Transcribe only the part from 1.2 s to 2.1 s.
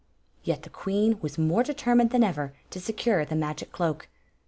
was more determined